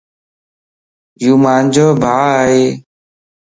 يوما 1.23 1.53
نجو 1.65 1.87
ڀَا 2.01 2.15
ائي 2.39 2.61